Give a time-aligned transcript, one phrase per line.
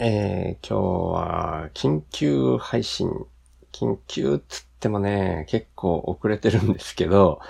[0.00, 3.10] えー、今日は緊急配信。
[3.72, 7.40] 緊急っつってもね、結構遅れてるんですけど、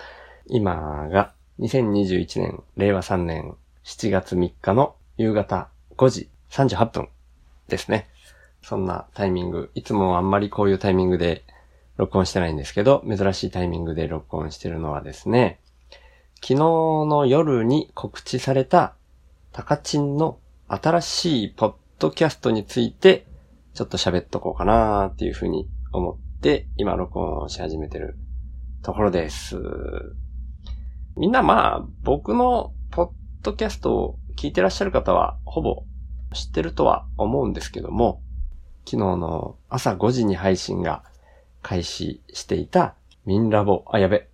[0.46, 7.08] 今が2021年、令和3年7月3日の夕方5時38分
[7.68, 8.08] ですね。
[8.62, 9.70] そんなタイミング。
[9.74, 11.44] いつもあんまりこういうタイミングで
[11.98, 15.60] 録音してないんですけど、珍しいタイミングで録音してるのはですね、
[16.36, 18.94] 昨日の夜に告知された
[19.52, 23.26] タカチンの新しいポッドキャストについて、
[23.74, 28.16] ちょっと喋っとこうかなっていうふうに思って、今録音し始めてる
[28.82, 29.56] ところです。
[31.16, 33.10] みんなまあ、僕のポッ
[33.42, 35.82] ドキャストを聞いてらっしゃる方は、ほぼ
[36.32, 38.22] 知ってるとは思うんですけども、
[38.84, 41.02] 昨日の朝5時に配信が
[41.62, 42.94] 開始していた
[43.26, 44.28] ミンラボ、あ、やべ、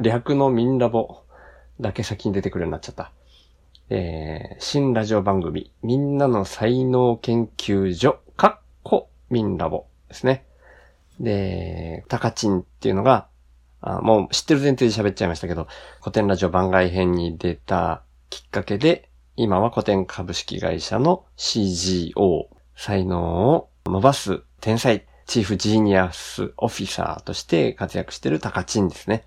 [0.00, 1.24] 略のミンラボ
[1.78, 3.12] だけ先に出てくるようになっちゃった。
[3.88, 10.44] えー、新ラジオ番組、みんなの才能研究所、かっこミンラボですね。
[11.20, 13.28] で、タカチンっていうのが、
[13.80, 15.68] あもう知ってる前提で喋っちゃいましたけど、
[16.00, 29.24] 古典ラジオ番外編に出たきっかけで、今は古典株式会社の CGO、才能を伸ばす天才、チーフジーニアスオフィサーとして活躍してるタカチンですね。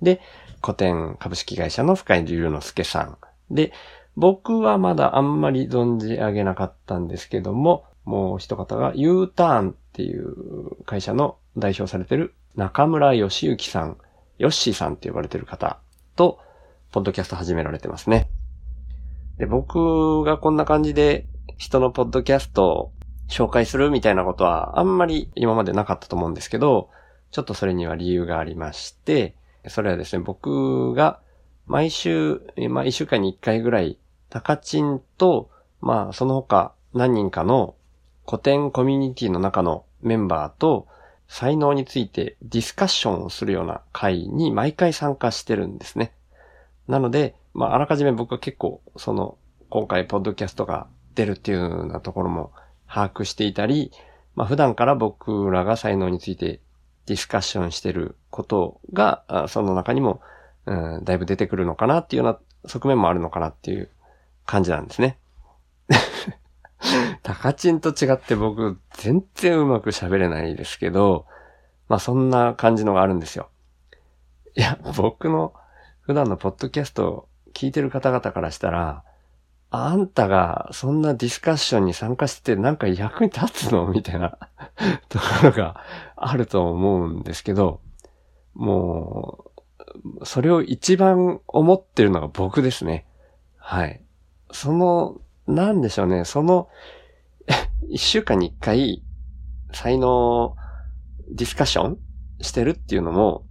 [0.00, 0.22] で、
[0.62, 3.18] 古典株式会社の深井龍之介さん。
[3.50, 3.72] で、
[4.16, 13.96] 僕はまだあんまり存じ上げなかったんですけども、もう一方が U ターンっていう会社の代表されてる中村義之さん、
[14.38, 15.78] ヨッシーさんって呼ばれてる方
[16.16, 16.38] と、
[16.92, 18.28] ポッドキャスト始められてますね。
[19.38, 22.92] で、僕がこんな感じで人のポッドキャストを
[23.28, 26.90] 紹介するみたいなことはあんまり今までなかったと思うんですけど、
[27.30, 29.34] ちょっとそれには理由がありまして、
[29.68, 31.20] それはですね、僕が
[31.70, 33.96] 毎週、まあ一週間に一回ぐらい、
[34.28, 37.76] タカチンと、まあその他何人かの
[38.26, 40.88] 古典コミュニティの中のメンバーと
[41.28, 46.12] 才能についてディスカッションをするような会に毎回参加してるんですね。
[46.88, 49.38] なので、まああらかじめ僕は結構その
[49.68, 52.50] 今回ポッドキャストが出るっていうようなところも
[52.88, 53.92] 把握していたり、
[54.34, 56.58] まあ普段から僕らが才能について
[57.06, 60.20] ディスカッションしてることが、その中にも
[60.66, 63.90] うん、だいぶ出てくるのかなっていうような側面もあるのかなっていう
[64.46, 65.18] 感じなんですね。
[67.22, 71.26] タカチンと違って僕全然うまく喋れないですけど、
[71.88, 73.48] まあそんな感じのがあるんですよ。
[74.54, 75.54] いや、僕の
[76.00, 79.04] 普段のポッドキャストを聞いてる方々からしたら、
[79.70, 83.86] あんたがそんなディスカッションに参加してなんか役に立つの？
[83.86, 84.38] みたいな
[85.08, 85.84] ところが
[86.16, 87.80] あると思うんですけど、
[88.54, 89.49] もう、
[90.24, 93.06] それを一番思ってるのが僕ですね。
[93.56, 94.00] はい。
[94.52, 96.68] その、なんでしょうね、その、
[97.88, 99.02] 一週間に一回、
[99.72, 100.56] 才能
[101.30, 101.98] ディスカッション
[102.40, 103.44] してるっていうのも、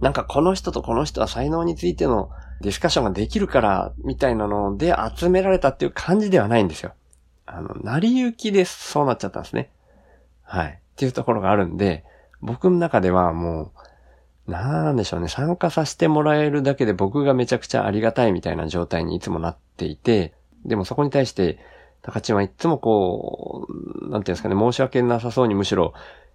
[0.00, 6.94] なんかこの人とこの人は才能についてのディスカッションができるから、みたいなので集められたっていう感じではないんですよ。
[7.46, 9.70] あの、成り行きでそうなっちゃったんですね。
[10.42, 10.68] はい。
[10.68, 12.04] っていうところがあるんで、
[12.40, 13.70] 僕の中ではもう、
[14.46, 21.58] なんでしょうね、参加させてもらえるだけで僕がめちゃくちゃありがたいみたいな状態にいつもなっていて、でもそこに対して、
[22.02, 25.94] 高知はいつもこう、なんていうんですかね、申し訳なさそうにむしろ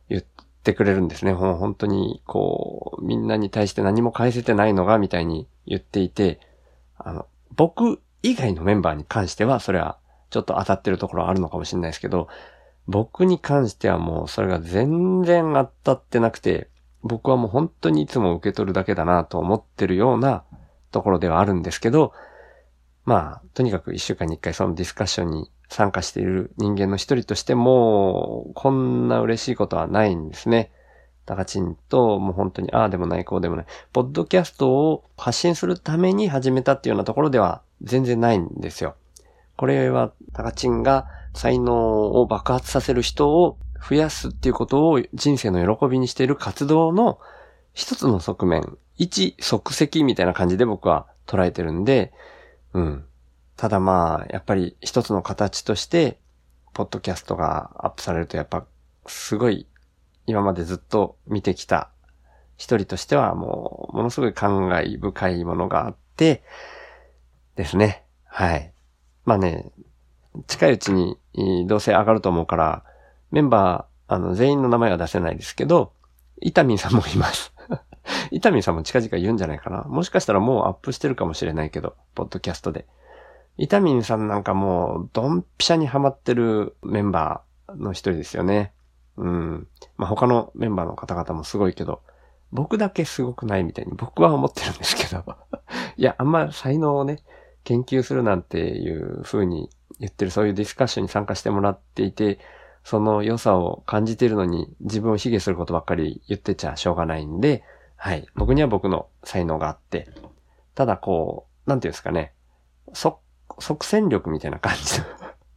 [0.09, 0.23] 言っ
[0.63, 1.34] てくれるんですね。
[1.34, 6.40] もう本当に、こう、みんなに対して何も返せてないのが、みたいに言っていて、
[6.97, 7.25] あの、
[7.56, 9.97] 僕以外のメンバーに関しては、それは
[10.29, 12.29] ちょっと当たってるところあるのかもしれないですけど、
[12.88, 16.69] 僕に関してはもうそれが全然当たってなくて、
[17.03, 20.44] 僕はもう本当にいつも受け取るだけだなと思ってるような
[20.91, 22.13] ところではあるんですけど、
[23.06, 30.72] まあ、とにかく一週間に一回そのディスカッションに参加している人間の一人としても、こんな嬉しいことはないんですね。
[31.25, 33.66] タカチンと、もう本当に、ああでもない、こうでもない。
[33.91, 38.96] ポッドキャストを発信するために始めたっていうようなところでは全然ないんですよ。
[39.58, 43.58] これは、タカチンが才能を爆発させる人を
[43.88, 47.20] 増やすっていうことを人生の喜びにしている活動の
[47.74, 52.12] 一つの側面、一即席みたいな感じで僕は捉えてるんで、
[52.74, 53.06] うん。
[53.56, 56.20] ただまあ、やっぱり一つの形として、
[56.74, 58.66] ポッドキャストがアップされるとやっぱ、
[59.06, 59.68] すごい、
[60.26, 61.90] 今までずっと見てきた
[62.58, 66.44] 一人としてはもう、ものすごい感慨深いものがあって、
[67.56, 68.03] ですね。
[68.26, 68.72] はい。
[69.26, 69.72] まあね、
[70.47, 71.18] 近いうちに
[71.68, 72.84] どうせ上がると思うから、
[73.32, 75.94] メンバー、あの、全員の名前は出せないですけど、
[76.41, 77.53] イタミンさんもいます。
[78.32, 79.84] イタミンさんも近々言うんじゃないかな。
[79.84, 82.85] もしかしたらもうアップしてるかもしれないけど、ポッドキャストで。
[83.58, 88.72] イタミンさんなんかもう、ドンピシャにハマってるメンバーの一人ですよね。
[89.18, 89.68] うん。
[89.97, 92.02] まあ、他のメンバーの方々もすごいけど、
[92.52, 95.26] 僕だけすごくないみたいに僕は思ってるんですけど。
[95.97, 97.24] いや、あんま才能をね、
[97.64, 99.70] 研究するなんていう風に
[100.00, 102.40] 言ってるそういうディスカッションに参加してもらっていて、
[102.87, 107.66] その良さを感じてるのに自分を卑下することばっかり言ってちゃしょうがないんで、
[107.97, 108.25] はい。
[108.34, 110.07] 僕には僕の才能があって、
[110.73, 112.31] ただこう、なんていうんですかね、
[112.93, 113.17] 即、
[113.59, 115.01] 即戦力みたいな感じ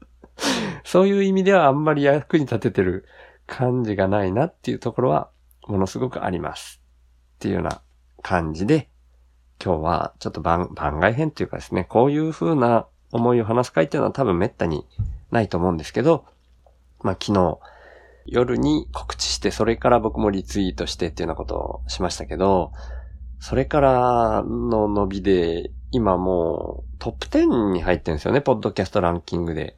[0.82, 3.06] そういう意味ではあんまり役に立ててる
[3.46, 5.30] 感じがないなっていうところは
[5.68, 6.82] ものすごくあります。
[7.36, 7.80] っていうような
[8.22, 8.88] 感じで、
[9.64, 14.84] 今日はちょっと番外編っていうかですね、こういう風な思いを話す会っていうのは多分滅多に
[15.30, 16.24] ないと思うんですけど、
[17.02, 17.58] まあ昨日
[18.26, 22.72] 夜に告知してそれから僕もリツイートしてっていうようなことをしましたけど、
[23.40, 29.76] それからの伸びで今もうトップ10に入ってるんですよね、ポッドキャストランキングで。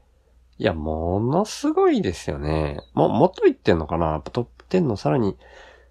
[0.58, 2.78] いや、ものすごいですよね。
[2.94, 4.20] も、もっと言ってんのかな？
[4.20, 5.36] トップ10のさらに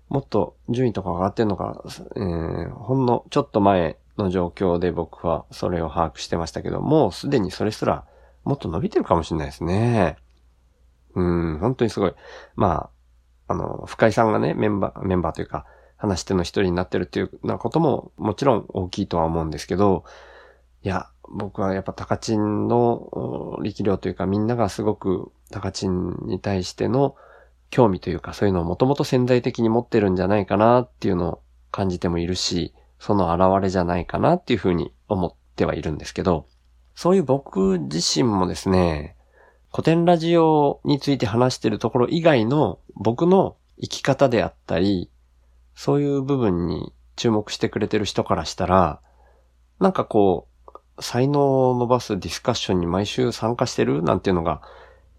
[0.08, 1.84] もっと順位とか上がってんのか、
[2.16, 8.06] えー、ほんのちょっと前の状況で僕はそれを把握してましたけど、もうすでにそれすら
[8.44, 10.18] もっと伸びてるかもしれないですね。
[11.16, 12.14] うん、本当にすごい。
[12.56, 12.90] ま
[13.48, 15.66] あ、あの、深井さんがね、メンバー、メンバーというか、
[16.02, 20.04] 話し手の一人になってるっていうなことももちろん大きいとは思うんですけど、
[20.82, 27.16] いや、僕はやっぱ高知の力量というかみんながすごく高知に対しての
[27.70, 31.42] 興味というかそういうのをもともと潜在的に持ってるんじゃないかなっていうのを
[31.72, 36.48] 感じてもいるし、その現れじゃないかなっていうふうに思ってはいるんですけど、
[36.96, 39.16] そういう僕自身もですね、
[39.72, 45.10] 古典ラジオについて話してるところ以外の僕の生き方であったり、
[45.76, 49.00] そういう部分に注目してくれてる人からしたら、
[49.80, 50.48] なんかこ
[50.98, 54.62] う、才能を伸ばすディスカッションに毎週参加してるなんていうのが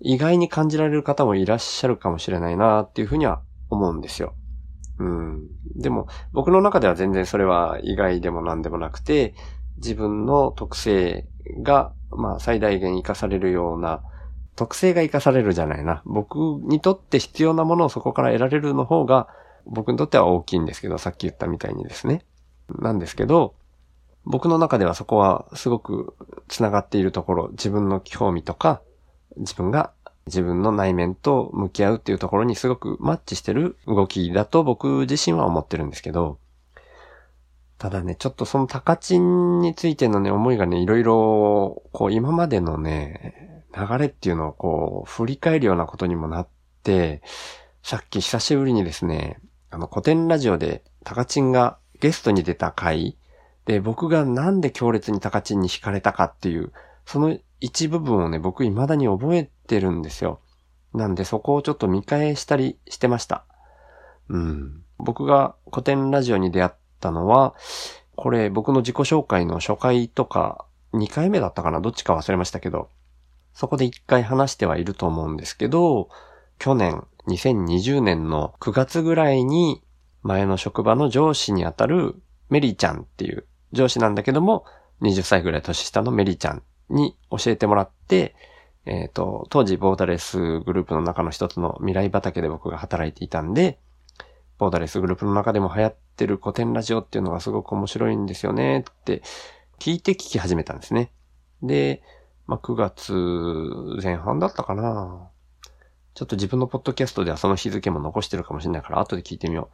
[0.01, 3.41] 意外に感じられる方もいらっしゃるかもしれないなっていうふうには
[3.71, 4.35] 思うんですよ。
[4.99, 5.49] うん。
[5.77, 9.35] でも、僕の中では全然それは意外でも何でもなくて、
[9.77, 11.27] 自分の特性
[11.63, 14.03] が、まあ、最大限活かされるような、
[14.57, 16.03] 特性が活かされるじゃないな。
[16.05, 19.29] 僕にとって必要なものをそこから得られるの方が、
[19.65, 22.25] 僕にとっては大きいんですけど、さっき言ったみたいにですね。
[22.69, 23.55] なんですけど、
[24.25, 26.15] 僕の中ではそこはすごく
[26.49, 28.83] 繋がっているところ、自分の興味とか、
[29.37, 29.93] 自分が
[30.27, 36.39] 自分の内面と向き合うっていうところにすごくマッチしてる動きだと僕自身は思ってるんですけど、
[37.79, 46.49] ただね、ちょっとその高知についてのね、思いがね、いろいろ、こう今までのね、流れっていうのをこう、振り返るようなことにもなっ
[46.83, 47.23] て、
[47.83, 49.41] さっき久しぶりにですね、
[49.71, 53.17] あの古典ラジオで高知がゲストに出た回
[53.65, 56.73] で僕がなんで強烈に高知に惹かれたかっていう、
[57.07, 60.41] その一部分をね、僕未だに覚えてるんですよ。
[60.95, 63.45] なんでそこをちょっと見返したりしてました。
[64.29, 64.83] うん。
[64.99, 67.55] 僕が古典ラジオに出会ったのは、
[68.17, 72.89] これ僕の自己紹介の初回とか2回目だったかなどっちか忘れましたけど、
[73.55, 76.09] そこで1回話してはいると思うんですけど、
[76.59, 79.83] 去年2020年の9月ぐらいに
[80.23, 82.15] 前の職場の上司にあたる
[82.51, 84.65] メリーちゃんっていう上司なんだけども、
[85.03, 88.35] 20歳ぐらい年下のメリーちゃんに教えてもらって、
[88.85, 93.79] えっ、ー、と、当時ボーダレスグループの中の一つの未来畑で僕が働いていたんで、
[94.59, 99.23] ボーダレスグループの中でも流行ってる古典ラジオっていうのがすごく面白いんですよねって
[99.79, 101.11] 聞いて聞き始めたんですね。
[101.63, 102.03] で、
[102.47, 103.13] まあ、9月
[104.03, 105.29] 前半だったかな。
[106.15, 109.71] ちょっと自分のポッドキャストではその日付も残してるかもしれないから後で聞いてみよ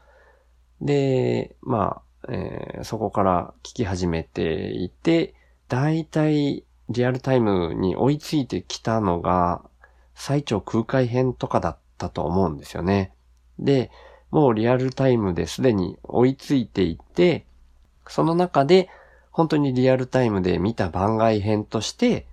[0.80, 0.86] う。
[0.86, 5.34] で、まあ、えー、そこから聞き始めていて、
[5.68, 9.62] だいたいリアルタイムに追いついてきたのが、
[10.14, 13.12] 最長空海編とかだったと思うんですよね。
[13.58, 13.90] で、
[14.30, 17.44] もうリアルタイムですでに追いついていて、
[18.06, 18.88] その中で
[19.30, 22.26] 本当にリアルタイムで見た番外編として、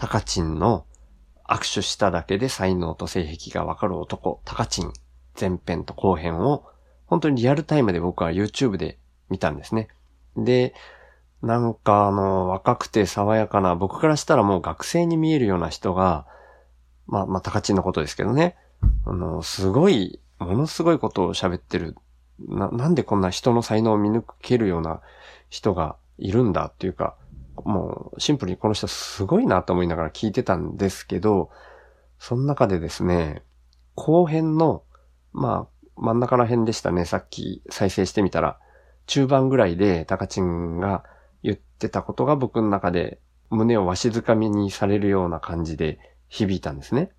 [0.00, 0.86] タカチンの
[1.46, 4.94] 握手しただけで才能と性癖がわかる男、タカチン
[5.38, 6.64] 前編と後編を
[7.04, 9.88] 本当にリアルタイムで僕は YouTube で見たんですね。
[10.38, 10.72] で、
[11.42, 16.26] なんかあの、若くて爽やかな、僕からしたらもう学生に見えるような人が、
[17.06, 18.56] まあ、まあ、高知のことですけどね。
[19.04, 21.94] あの、すごい、ものすごいことを喋ってる。
[22.38, 25.02] な、なんでこんな人の才能を見抜けるような
[25.50, 27.16] 人がいるんだっていうか、
[27.56, 31.50] もうシンプルにこの人すごいなと思いながら聞いてたんですけど、
[32.18, 33.42] その中でですね、
[33.94, 34.82] 後編の、
[35.32, 37.04] まあ、真ん中ら辺でしたね。
[37.04, 38.58] さっき再生してみたら、
[39.06, 41.04] 中盤ぐらいで、タカチンが
[41.42, 47.10] 言ってたことが僕の中で胸をわしづかみにされるような感じで響いたんですね。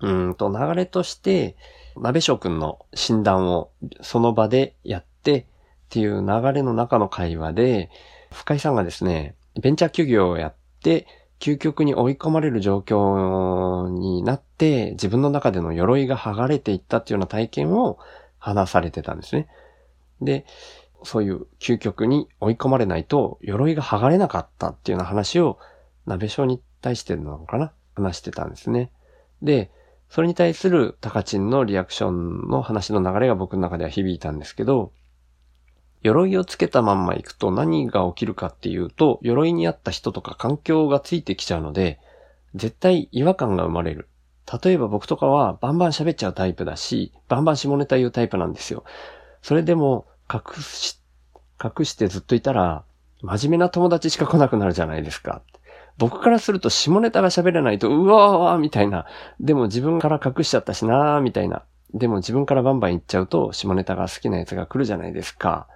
[0.00, 1.56] うんと、流れとして、
[1.96, 3.70] 鍋翔くんの診断を
[4.00, 5.44] その場でやってっ
[5.90, 7.90] ていう流れの中の会話で、
[8.32, 11.06] 深井さんがですね、ベンチャー企業をやって、
[11.40, 17.98] 究極に追い込まれる状況になって、自分の中での鎧が剥がれていったっていうような体験を
[18.38, 19.48] 話されてたんですね。
[20.20, 20.46] で、
[21.04, 25.58] そういう究極に追い込まれないと、鎧が剥がれなかったっていうような話を、
[26.06, 28.92] 鍋章に対してなのかな話してたんですね。
[29.42, 29.70] で、
[30.08, 34.92] それに対するタカチンのリアクションの話の流れが僕の中では響いたんですけど、
[36.02, 42.00] 鎧をつけたまんま行くと何が起きるかっていうと、鎧にあった人とか環境がついてきちゃうので、
[42.54, 44.08] 絶対違和感が生まれる。
[44.62, 48.84] 例えば僕とかはバンバン喋っちゃうタイプだし、バンバン下ネタ言うタイプなんですよ。
[49.40, 50.98] それでも隠し、
[51.62, 52.84] 隠してずっといたら、
[53.22, 55.42] 真面目な友達しか来なくなるじゃないですか。
[55.98, 59.06] 僕からすると下ネタが喋れないと、うわーみたいな。
[59.40, 61.62] でも自分から隠しちゃったしなーみたいな。
[61.94, 65.68] でも自分からバンバン言っちゃうと、下ネタが好きなやつが来るじゃないですか。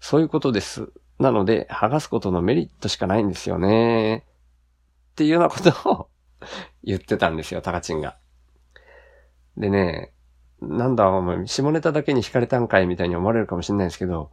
[0.00, 0.90] そういうことです。
[1.18, 4.26] なので、剥がすことのメリットしかないんですよね。
[5.12, 6.08] っていうようなことを
[6.84, 8.16] 言ってたんですよ、タカチンが。
[9.56, 10.12] でね、
[10.60, 14.30] なんだ、お前、下ネタだけに惹かれたんかいみたいに思われるかもしれないですけど、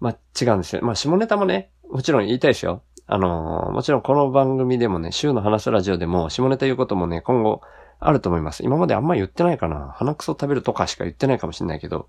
[0.00, 0.82] まあ、違うんですよ。
[0.82, 2.82] まあ、下ネタもね、もちろん言いたいですよ。
[3.06, 7.60] あのー、もちろんこの番組でもね、週の話すラジオでも、下ネタ言うこともね、今後
[8.00, 8.64] あると思います。
[8.64, 9.94] 今まであんま言ってないかな。
[9.96, 12.08] 鼻くそ食べるとかしか言ってないかもしれないけど、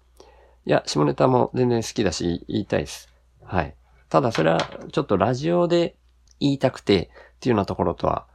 [0.67, 3.07] いや、下ネタも全然好きだし、言いたいです。
[3.41, 3.74] はい。
[4.09, 4.59] ただそれは、
[4.91, 5.95] ちょっとラジオで
[6.41, 8.27] 言いたくてっていうようなところとは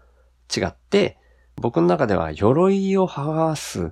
[0.51, 1.19] 違って、
[1.57, 3.91] 僕の中では鎧を剥がすっ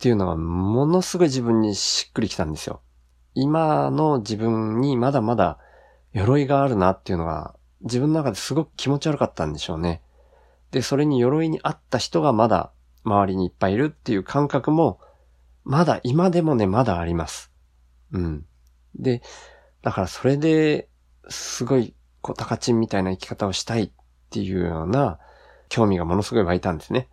[0.00, 2.80] ていうのがものすごい自分にしっくりきたんですよ。
[3.34, 5.58] 今の自分にまだまだ
[6.12, 10.02] 鎧があるなっていうのが自分の中ですごく気持ち悪かったんでしょうね。
[10.72, 12.72] で、それに鎧にあった人がまだ
[13.04, 14.98] 周りにいっぱいいるっていう感覚も
[15.62, 17.52] まだ今でもね、まだあります。
[18.12, 18.46] うん。
[18.94, 19.22] で、
[19.82, 20.88] だからそれで、
[21.28, 23.90] すごい、こう、タカチンみたいな生き方をしたいっ
[24.30, 25.18] ていうような
[25.68, 27.08] 興味がものすごい湧いたんですね。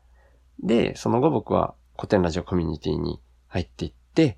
[0.63, 4.37] で、その後僕は古典ラジオコミュニティに入っていって、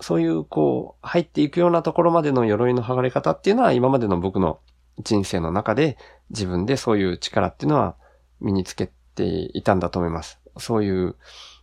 [0.00, 4.60] そういうこう、入っていくようなところまでの鎧の剥がれ方っていうのは今までの僕の
[5.02, 5.98] 人生の中で
[6.30, 7.96] 自分でそういう力っていうのは
[8.40, 10.40] 身につけていたんだと思います。
[10.58, 11.16] そういう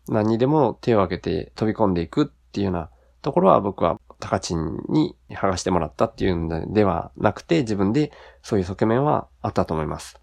[0.08, 2.90] 何にでも手を挙げて飛び込んでいくっていうような
[3.22, 10.18] ところは僕はタカチンに剥がしてもらったっていうんではなくて、自分でそういう側面はあったと思います。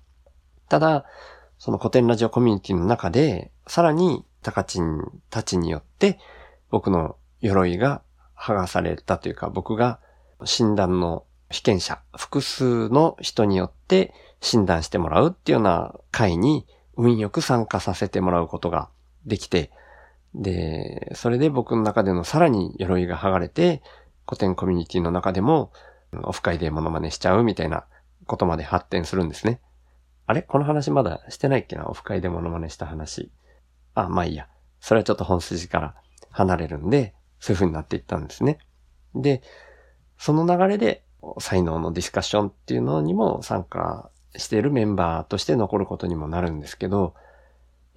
[0.69, 1.05] ただ、
[1.59, 6.19] その古典ラジオコミュニティの中で、さらにタカチンたちによって、
[6.71, 8.03] 僕の鎧が
[8.37, 9.99] 剥がされたというか、僕が
[10.45, 18.89] 診断の被験者、複数の人によって診断してもらうっていうような会に運よく参加させてもらうことが
[19.27, 19.71] できて、
[20.35, 23.83] で、それで僕の中でのさらに鎧が剥がれて、
[24.27, 25.73] 古典コミュニティの中でも、
[26.23, 27.85] オフ会でモノマネしちゃうみたいな
[28.27, 29.61] ことまで発展するんですね。
[30.27, 30.43] あれ？
[30.43, 31.87] この話まだしてないっけな？
[31.89, 33.31] オフ会でモノマネした話。
[33.95, 34.49] あ、まあいいや。
[34.81, 35.95] それはちょっと本筋から
[36.31, 38.59] 離れるんで、そういう風になっていったんですね。
[39.15, 39.43] で、
[40.19, 41.05] その流れで、
[41.41, 47.15] 才能のディスカッションっていうのにも参加しているメンバーとして残ることにもなるんですけど、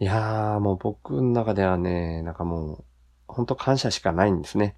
[0.02, 2.84] いやー、もう僕の中ではね、なんかもう、
[3.28, 4.76] ほんと感謝しかないんですね。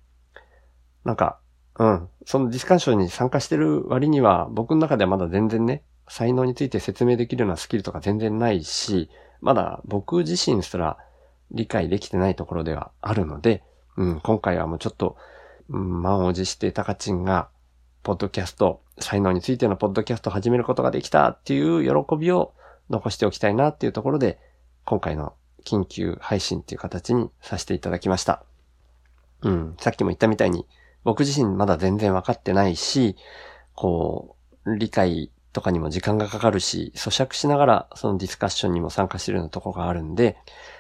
[1.06, 1.40] なんか、
[1.80, 2.10] うん。
[2.26, 10.98] そのディスカッションに参加してる割には、僕の中ではまだ全然ね、才能について説明できるようなスキルとか全然ないし、まだ僕自身すら
[11.52, 13.64] 理解できてないところではあるので、
[13.96, 15.16] うん、今回はもうちょっと、
[15.70, 17.48] うん、満を持してタカチンが、
[18.04, 22.54] ポッドキャスト、才能についてのポッドキャストを始めることができたっていう喜びを
[22.90, 24.38] 残しておきたいなっていうところで、
[24.86, 25.34] 今回の
[25.66, 28.44] 緊急配信っていう形にさせていただきました。
[29.42, 30.66] うん、さっきも言ったみたいに、
[31.04, 33.16] 僕自身まだ全然分かってないし、
[33.76, 34.36] こ
[34.66, 40.38] う、理解とかにも時間がかかるし、咀嚼しながらそのディスカッションにも参加してるようなとこがあるんで、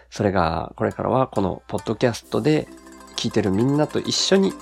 [0.09, 2.67] それがこれからはこのポッドキャストで
[3.15, 4.53] 聞いてるみんなと一緒に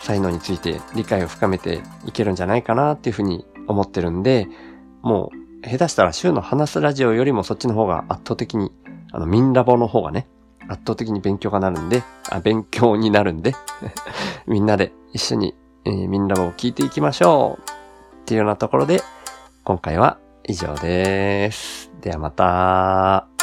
[0.00, 4.46] 才能について理解を深めていけるんじゃないかなっていうふうに思ってるんで、
[5.02, 8.70] もう下手したら週の話すラジオよりもそっちの方が圧倒的に、
[9.12, 10.28] あの、ミンラボの方がね、
[10.68, 13.54] 圧倒的に勉強がなるんで、あ、勉強になるんで
[14.46, 15.54] みんなで一緒に、
[15.84, 17.70] えー、ミンラボを聞いていきましょう
[18.22, 19.02] っていうようなところで、
[19.64, 21.90] 今回は以上です。
[22.00, 23.33] ではまた。